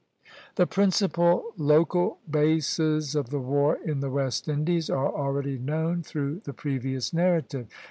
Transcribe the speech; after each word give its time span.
The 0.55 0.65
principal 0.65 1.43
local 1.57 2.17
bases 2.27 3.13
of 3.13 3.29
the 3.29 3.37
war 3.37 3.77
in 3.85 3.99
the 3.99 4.09
West 4.09 4.47
Indies 4.49 4.89
are 4.89 5.13
already 5.13 5.59
known 5.59 6.01
through 6.01 6.41
the 6.43 6.53
previous 6.53 7.13
narrative. 7.13 7.67